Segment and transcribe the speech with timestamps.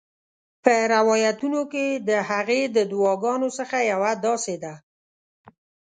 [0.63, 4.73] په روایتونو کې د هغې د دعاګانو څخه یوه داسي ده: